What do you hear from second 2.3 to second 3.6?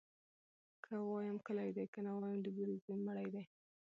د بورې زوى مړى دى.